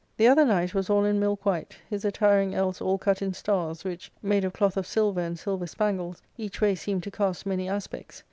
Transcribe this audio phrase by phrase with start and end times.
[0.17, 3.83] The other knight was all in milk white, his attiring else all cut in stars,
[3.83, 7.69] which, made of cloth of silver and silver spangles, each way seemed to cast many
[7.69, 8.19] aspects.